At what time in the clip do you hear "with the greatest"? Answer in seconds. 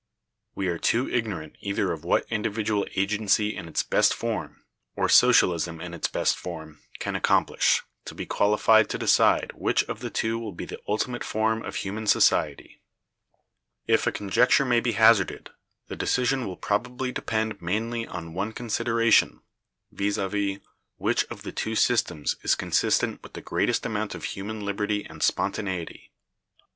23.21-23.85